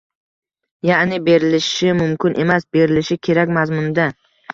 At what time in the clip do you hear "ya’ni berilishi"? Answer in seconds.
0.89-1.91